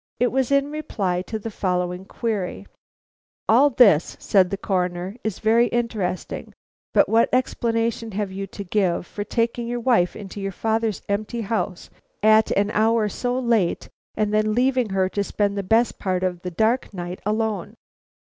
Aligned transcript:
It 0.19 0.31
was 0.31 0.49
in 0.51 0.71
reply 0.71 1.21
to 1.27 1.37
the 1.37 1.51
following 1.51 2.05
query: 2.05 2.65
"All 3.47 3.69
this," 3.69 4.17
said 4.19 4.49
the 4.49 4.57
Coroner, 4.57 5.15
"is 5.23 5.37
very 5.37 5.67
interesting; 5.67 6.53
but 6.91 7.07
what 7.07 7.29
explanation 7.31 8.13
have 8.13 8.31
you 8.31 8.47
to 8.47 8.63
give 8.63 9.05
for 9.05 9.23
taking 9.23 9.67
your 9.67 9.79
wife 9.79 10.15
into 10.15 10.41
your 10.41 10.53
father's 10.53 11.03
empty 11.07 11.41
house 11.41 11.91
at 12.23 12.49
an 12.57 12.71
hour 12.71 13.09
so 13.09 13.37
late, 13.37 13.89
and 14.15 14.33
then 14.33 14.55
leaving 14.55 14.89
her 14.89 15.07
to 15.09 15.23
spend 15.23 15.55
the 15.55 15.61
best 15.61 15.99
part 15.99 16.23
of 16.23 16.41
the 16.41 16.49
dark 16.49 16.91
night 16.95 17.21
alone?" 17.23 17.75